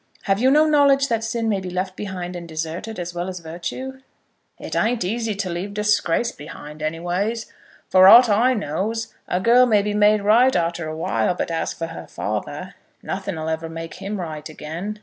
[0.23, 3.39] Have you no knowledge that sin may be left behind and deserted as well as
[3.39, 3.99] virtue?"
[4.57, 7.53] "It ain't easy to leave disgrace behind, any ways.
[7.87, 11.71] For ought I knows a girl may be made right arter a while; but as
[11.71, 14.99] for her father, nothing 'll ever make him right again.